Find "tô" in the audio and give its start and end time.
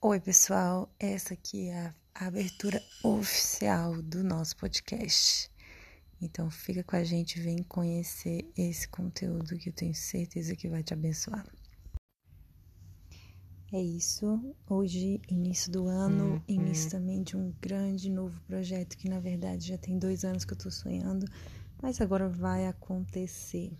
20.58-20.70